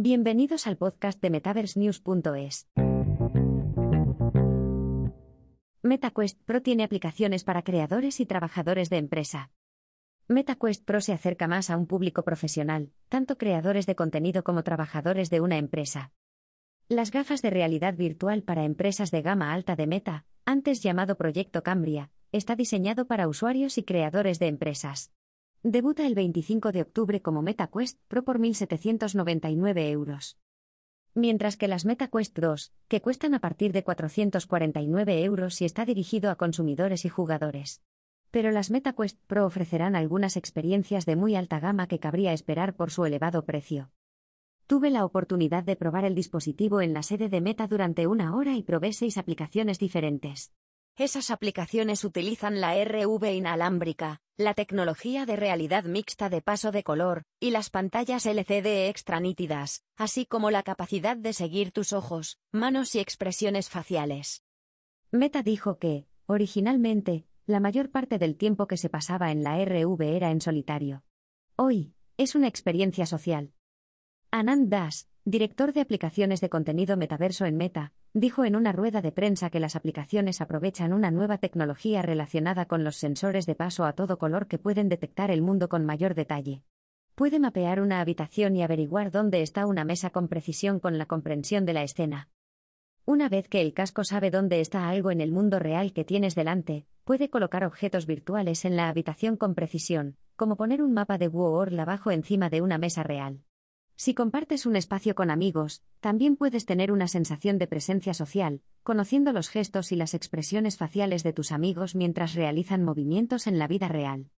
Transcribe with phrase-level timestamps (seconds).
[0.00, 2.68] Bienvenidos al podcast de MetaverseNews.es.
[5.82, 9.50] MetaQuest Pro tiene aplicaciones para creadores y trabajadores de empresa.
[10.28, 15.30] MetaQuest Pro se acerca más a un público profesional, tanto creadores de contenido como trabajadores
[15.30, 16.12] de una empresa.
[16.88, 21.64] Las gafas de realidad virtual para empresas de gama alta de Meta, antes llamado Proyecto
[21.64, 25.10] Cambria, está diseñado para usuarios y creadores de empresas.
[25.64, 30.38] Debuta el 25 de octubre como MetaQuest Pro por 1.799 euros.
[31.14, 36.30] Mientras que las MetaQuest 2, que cuestan a partir de 449 euros y está dirigido
[36.30, 37.82] a consumidores y jugadores.
[38.30, 42.92] Pero las MetaQuest Pro ofrecerán algunas experiencias de muy alta gama que cabría esperar por
[42.92, 43.90] su elevado precio.
[44.68, 48.54] Tuve la oportunidad de probar el dispositivo en la sede de Meta durante una hora
[48.54, 50.52] y probé seis aplicaciones diferentes.
[50.98, 57.22] Esas aplicaciones utilizan la RV inalámbrica, la tecnología de realidad mixta de paso de color,
[57.38, 62.96] y las pantallas LCD extra nítidas, así como la capacidad de seguir tus ojos, manos
[62.96, 64.42] y expresiones faciales.
[65.12, 70.02] Meta dijo que, originalmente, la mayor parte del tiempo que se pasaba en la RV
[70.02, 71.04] era en solitario.
[71.54, 73.52] Hoy, es una experiencia social.
[74.32, 79.12] Anand Das, director de aplicaciones de contenido metaverso en Meta, dijo en una rueda de
[79.12, 83.92] prensa que las aplicaciones aprovechan una nueva tecnología relacionada con los sensores de paso a
[83.92, 86.62] todo color que pueden detectar el mundo con mayor detalle.
[87.14, 91.66] Puede mapear una habitación y averiguar dónde está una mesa con precisión con la comprensión
[91.66, 92.28] de la escena.
[93.04, 96.34] Una vez que el casco sabe dónde está algo en el mundo real que tienes
[96.34, 101.26] delante, puede colocar objetos virtuales en la habitación con precisión, como poner un mapa de
[101.26, 103.40] World abajo encima de una mesa real.
[104.00, 109.32] Si compartes un espacio con amigos, también puedes tener una sensación de presencia social, conociendo
[109.32, 113.88] los gestos y las expresiones faciales de tus amigos mientras realizan movimientos en la vida
[113.88, 114.30] real.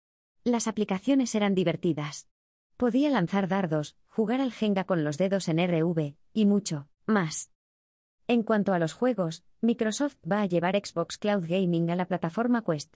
[0.46, 2.30] Las aplicaciones eran divertidas.
[2.78, 7.52] Podía lanzar dardos, jugar al Jenga con los dedos en RV, y mucho más.
[8.28, 12.64] En cuanto a los juegos, Microsoft va a llevar Xbox Cloud Gaming a la plataforma
[12.64, 12.96] Quest.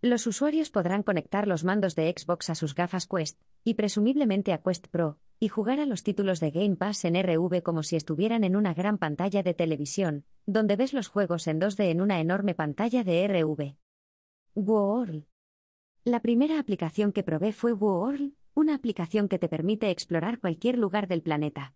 [0.00, 4.62] Los usuarios podrán conectar los mandos de Xbox a sus gafas Quest, y presumiblemente a
[4.62, 8.44] Quest Pro, y jugar a los títulos de Game Pass en RV como si estuvieran
[8.44, 12.54] en una gran pantalla de televisión, donde ves los juegos en 2D en una enorme
[12.54, 13.76] pantalla de RV.
[14.54, 15.24] World.
[16.04, 21.06] La primera aplicación que probé fue World, una aplicación que te permite explorar cualquier lugar
[21.06, 21.74] del planeta.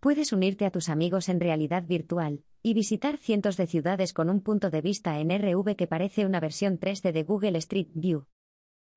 [0.00, 4.40] Puedes unirte a tus amigos en realidad virtual y visitar cientos de ciudades con un
[4.40, 8.26] punto de vista en RV que parece una versión 3D de Google Street View.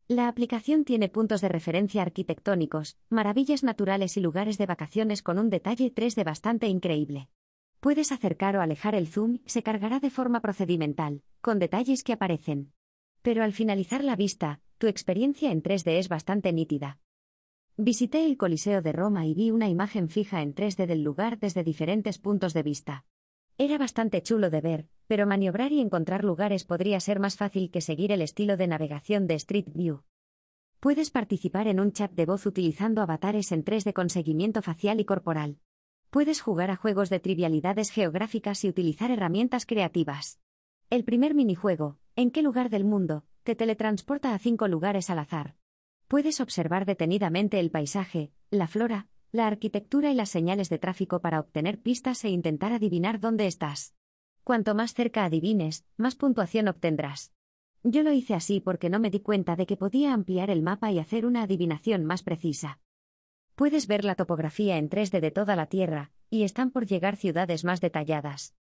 [0.10, 5.50] La aplicación tiene puntos de referencia arquitectónicos, maravillas naturales y lugares de vacaciones con un
[5.50, 7.28] detalle 3D bastante increíble.
[7.82, 12.72] Puedes acercar o alejar el zoom, se cargará de forma procedimental, con detalles que aparecen.
[13.22, 17.00] Pero al finalizar la vista, tu experiencia en 3D es bastante nítida.
[17.76, 21.66] Visité el Coliseo de Roma y vi una imagen fija en 3D del lugar desde
[21.66, 23.04] diferentes puntos de vista.
[23.58, 27.82] Era bastante chulo de ver, pero maniobrar y encontrar lugares podría ser más fácil que
[27.82, 30.04] seguir el estilo de navegación de Street View.
[30.80, 35.06] Puedes participar en un chat de voz utilizando avatares en 3D con seguimiento facial y
[35.06, 35.58] corporal.
[36.12, 40.40] Puedes jugar a juegos de trivialidades geográficas y utilizar herramientas creativas.
[40.90, 45.56] El primer minijuego, ¿en qué lugar del mundo?, te teletransporta a cinco lugares al azar.
[46.08, 51.40] Puedes observar detenidamente el paisaje, la flora, la arquitectura y las señales de tráfico para
[51.40, 53.97] obtener pistas e intentar adivinar dónde estás.
[54.48, 57.34] Cuanto más cerca adivines, más puntuación obtendrás.
[57.84, 60.90] Yo lo hice así porque no me di cuenta de que podía ampliar el mapa
[60.90, 62.80] y hacer una adivinación más precisa.
[63.56, 67.66] Puedes ver la topografía en 3D de toda la Tierra, y están por llegar ciudades
[67.66, 68.56] más detalladas.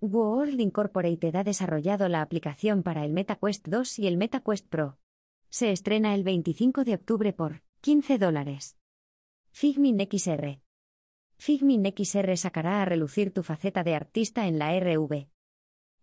[0.00, 4.98] World Incorporated ha desarrollado la aplicación para el MetaQuest 2 y el MetaQuest Pro.
[5.48, 8.76] Se estrena el 25 de octubre por 15 dólares.
[9.50, 10.60] Figmin XR.
[11.36, 15.31] Figmin XR sacará a relucir tu faceta de artista en la RV.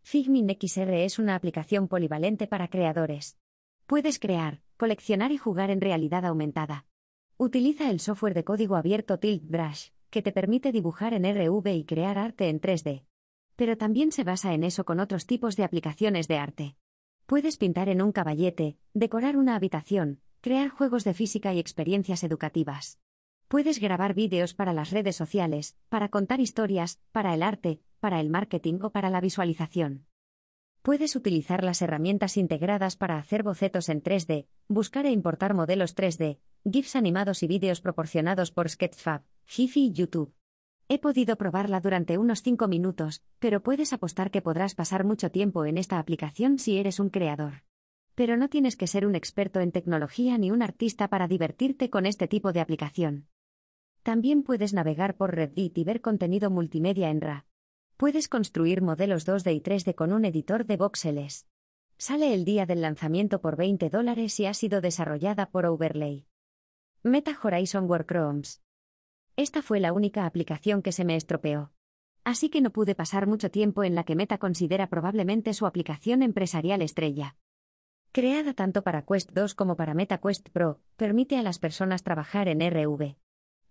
[0.02, 3.38] Figmin XR es una aplicación polivalente para creadores.
[3.86, 6.86] Puedes crear, coleccionar y jugar en realidad aumentada.
[7.38, 11.86] Utiliza el software de código abierto Tilt Brush, que te permite dibujar en RV y
[11.86, 13.06] crear arte en 3D.
[13.56, 16.76] Pero también se basa en eso con otros tipos de aplicaciones de arte.
[17.26, 23.00] Puedes pintar en un caballete, decorar una habitación, crear juegos de física y experiencias educativas.
[23.48, 28.30] Puedes grabar vídeos para las redes sociales, para contar historias, para el arte, para el
[28.30, 30.06] marketing o para la visualización.
[30.82, 36.40] Puedes utilizar las herramientas integradas para hacer bocetos en 3D, buscar e importar modelos 3D,
[36.64, 40.34] GIFs animados y vídeos proporcionados por Sketchfab, Giphy y YouTube.
[40.88, 45.66] He podido probarla durante unos 5 minutos, pero puedes apostar que podrás pasar mucho tiempo
[45.66, 47.64] en esta aplicación si eres un creador.
[48.16, 52.06] Pero no tienes que ser un experto en tecnología ni un artista para divertirte con
[52.06, 53.28] este tipo de aplicación.
[54.02, 57.49] También puedes navegar por Reddit y ver contenido multimedia en RA.
[58.00, 61.50] Puedes construir modelos 2D y 3D con un editor de voxeles.
[61.98, 66.26] Sale el día del lanzamiento por 20 dólares y ha sido desarrollada por Overlay.
[67.04, 68.62] Meta Horizon Workroams.
[69.36, 71.74] Esta fue la única aplicación que se me estropeó.
[72.24, 76.24] Así que no pude pasar mucho tiempo en la que Meta considera probablemente su aplicación
[76.24, 77.36] empresarial estrella.
[78.14, 82.48] Creada tanto para Quest 2 como para Meta Quest Pro, permite a las personas trabajar
[82.48, 83.18] en RV.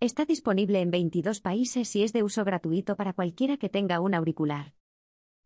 [0.01, 4.15] Está disponible en 22 países y es de uso gratuito para cualquiera que tenga un
[4.15, 4.73] auricular.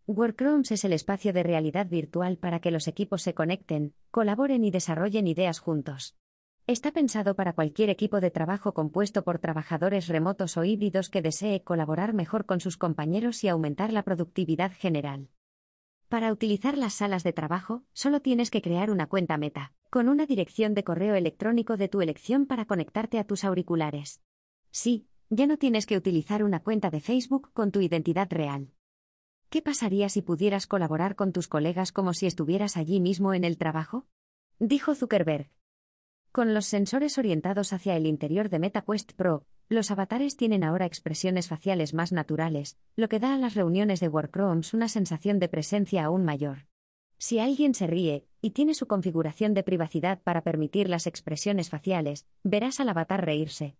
[0.07, 4.71] Workrooms es el espacio de realidad virtual para que los equipos se conecten, colaboren y
[4.71, 6.19] desarrollen ideas juntos.
[6.67, 11.65] Está pensado para cualquier equipo de trabajo compuesto por trabajadores remotos o híbridos que desee
[11.65, 15.31] colaborar mejor con sus compañeros y aumentar la productividad general.
[16.11, 20.27] Para utilizar las salas de trabajo, solo tienes que crear una cuenta meta, con una
[20.27, 24.21] dirección de correo electrónico de tu elección para conectarte a tus auriculares.
[24.73, 28.73] Sí, ya no tienes que utilizar una cuenta de Facebook con tu identidad real.
[29.51, 33.59] ¿Qué pasaría si pudieras colaborar con tus colegas como si estuvieras allí mismo en el
[33.59, 34.07] trabajo?
[34.59, 35.51] Dijo Zuckerberg.
[36.33, 41.49] Con los sensores orientados hacia el interior de MetaQuest Pro, los avatares tienen ahora expresiones
[41.49, 46.05] faciales más naturales, lo que da a las reuniones de Workrooms una sensación de presencia
[46.05, 46.67] aún mayor.
[47.19, 52.27] Si alguien se ríe, y tiene su configuración de privacidad para permitir las expresiones faciales,
[52.43, 53.77] verás al avatar reírse.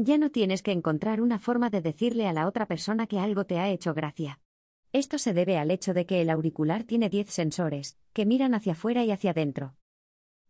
[0.00, 3.46] Ya no tienes que encontrar una forma de decirle a la otra persona que algo
[3.46, 4.38] te ha hecho gracia.
[4.92, 8.74] Esto se debe al hecho de que el auricular tiene 10 sensores, que miran hacia
[8.74, 9.74] afuera y hacia adentro.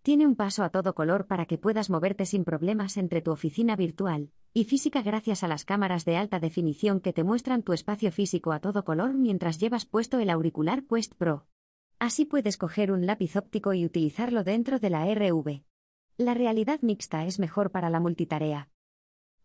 [0.03, 3.75] Tiene un paso a todo color para que puedas moverte sin problemas entre tu oficina
[3.75, 8.13] virtual y física gracias a las cámaras de alta definición que te muestran tu espacio
[8.13, 11.47] físico a todo color mientras llevas puesto el auricular Quest Pro.
[11.99, 15.63] Así puedes coger un lápiz óptico y utilizarlo dentro de la RV.
[16.19, 18.69] La realidad mixta es mejor para la multitarea.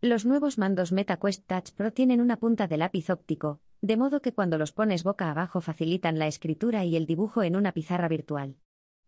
[0.03, 4.33] Los nuevos mandos MetaQuest Touch Pro tienen una punta de lápiz óptico, de modo que
[4.33, 8.57] cuando los pones boca abajo facilitan la escritura y el dibujo en una pizarra virtual.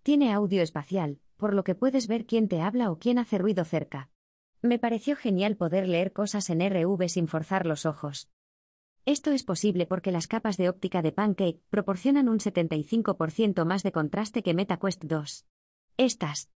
[0.03, 3.65] Tiene audio espacial, por lo que puedes ver quién te habla o quién hace ruido
[3.65, 4.09] cerca.
[4.61, 8.29] Me pareció genial poder leer cosas en RV sin forzar los ojos.
[9.03, 13.91] Esto es posible porque las capas de óptica de Pancake proporcionan un 75% más de
[13.91, 15.45] contraste que MetaQuest 2.
[15.97, 16.49] Estas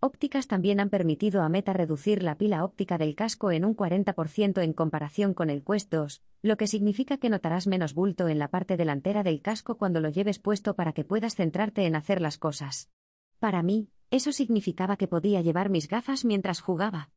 [0.00, 4.62] ópticas también han permitido a Meta reducir la pila óptica del casco en un 40%
[4.62, 8.48] en comparación con el Quest 2, lo que significa que notarás menos bulto en la
[8.48, 12.38] parte delantera del casco cuando lo lleves puesto para que puedas centrarte en hacer las
[12.38, 12.90] cosas.
[13.38, 17.10] Para mí, eso significaba que podía llevar mis gafas mientras jugaba.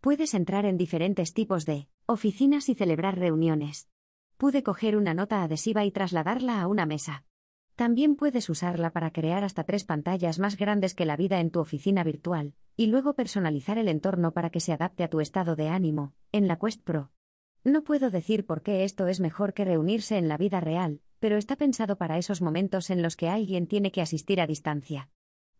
[0.00, 3.88] Puedes entrar en diferentes tipos de oficinas y celebrar reuniones.
[4.36, 7.24] Pude coger una nota adhesiva y trasladarla a una mesa.
[7.76, 11.58] También puedes usarla para crear hasta tres pantallas más grandes que la vida en tu
[11.58, 15.68] oficina virtual, y luego personalizar el entorno para que se adapte a tu estado de
[15.68, 17.10] ánimo, en la Quest Pro.
[17.64, 21.36] No puedo decir por qué esto es mejor que reunirse en la vida real, pero
[21.36, 25.08] está pensado para esos momentos en los que alguien tiene que asistir a distancia.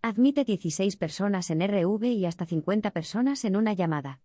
[0.02, 4.20] Admite 16 personas en RV y hasta 50 personas en una llamada.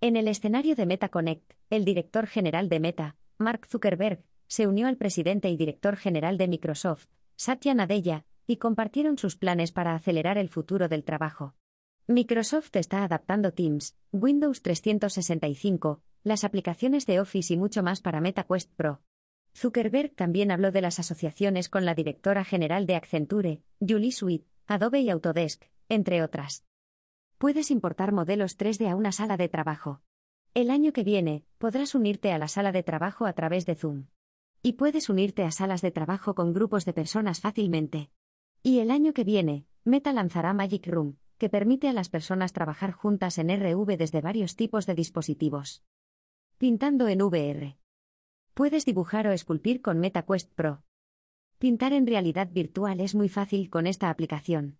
[0.00, 4.96] En el escenario de MetaConnect, el director general de Meta, Mark Zuckerberg, se unió al
[4.96, 7.06] presidente y director general de Microsoft,
[7.36, 11.54] Satya Nadella, y compartieron sus planes para acelerar el futuro del trabajo.
[12.06, 18.72] Microsoft está adaptando Teams, Windows 365, las aplicaciones de Office y mucho más para MetaQuest
[18.74, 19.00] Pro.
[19.56, 25.00] Zuckerberg también habló de las asociaciones con la directora general de Accenture, Julie Sweet, Adobe
[25.00, 26.64] y Autodesk, entre otras.
[27.38, 30.02] Puedes importar modelos 3D a una sala de trabajo.
[30.54, 34.06] El año que viene, podrás unirte a la sala de trabajo a través de Zoom.
[34.66, 38.10] Y puedes unirte a salas de trabajo con grupos de personas fácilmente.
[38.64, 42.90] Y el año que viene, Meta lanzará Magic Room, que permite a las personas trabajar
[42.90, 45.84] juntas en RV desde varios tipos de dispositivos.
[46.58, 47.78] Pintando en VR.
[48.54, 50.82] Puedes dibujar o esculpir con MetaQuest Pro.
[51.60, 54.78] Pintar en realidad virtual es muy fácil con esta aplicación.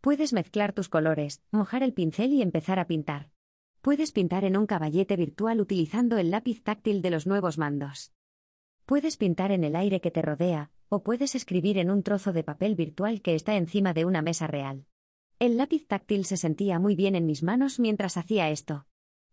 [0.00, 3.30] Puedes mezclar tus colores, mojar el pincel y empezar a pintar.
[3.82, 8.17] Puedes pintar en un caballete virtual utilizando el lápiz táctil de los nuevos mandos.
[8.88, 12.42] Puedes pintar en el aire que te rodea, o puedes escribir en un trozo de
[12.42, 14.86] papel virtual que está encima de una mesa real.
[15.38, 18.86] El lápiz táctil se sentía muy bien en mis manos mientras hacía esto.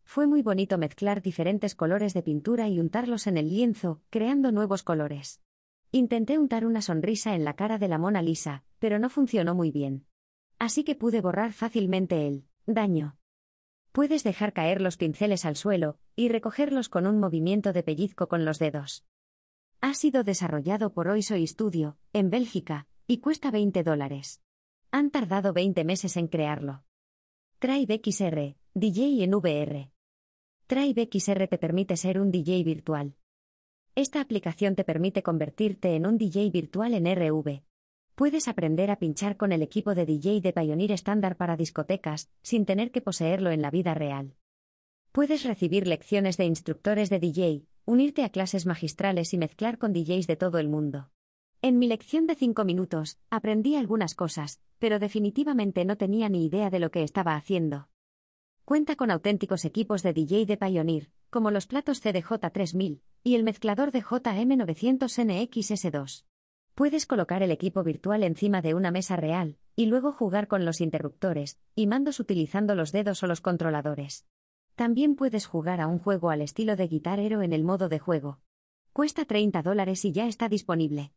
[0.04, 4.84] Fue muy bonito mezclar diferentes colores de pintura y untarlos en el lienzo, creando nuevos
[4.84, 5.40] colores.
[5.90, 9.72] Intenté untar una sonrisa en la cara de la Mona Lisa, pero no funcionó muy
[9.72, 10.06] bien.
[10.60, 13.16] Así que pude borrar fácilmente el daño.
[13.94, 18.44] Puedes dejar caer los pinceles al suelo y recogerlos con un movimiento de pellizco con
[18.44, 19.06] los dedos.
[19.82, 24.42] Ha sido desarrollado por Oisoy Studio, en Bélgica, y cuesta 20 dólares.
[24.92, 26.84] Han tardado 20 meses en crearlo.
[27.60, 29.92] Tribe XR, DJ en VR.
[30.68, 33.16] Tribe te permite ser un DJ virtual.
[33.94, 37.62] Esta aplicación te permite convertirte en un DJ virtual en RV.
[38.16, 42.66] Puedes aprender a pinchar con el equipo de DJ de Pioneer estándar para discotecas, sin
[42.66, 44.36] tener que poseerlo en la vida real.
[45.12, 50.28] Puedes recibir lecciones de instructores de DJ, unirte a clases magistrales y mezclar con DJs
[50.28, 51.12] de todo el mundo.
[51.62, 56.70] En mi lección de 5 minutos, aprendí algunas cosas, pero definitivamente no tenía ni idea
[56.70, 57.88] de lo que estaba haciendo.
[58.66, 63.92] Cuenta con auténticos equipos de DJ de Pioneer, como los platos CDJ3000 y el mezclador
[63.92, 66.26] de JM900NXS2.
[66.74, 70.82] Puedes colocar el equipo virtual encima de una mesa real, y luego jugar con los
[70.82, 74.26] interruptores y mandos utilizando los dedos o los controladores.
[74.76, 77.98] También puedes jugar a un juego al estilo de Guitar Hero en el modo de
[77.98, 78.40] juego.
[78.92, 81.14] Cuesta 30 dólares y ya está disponible.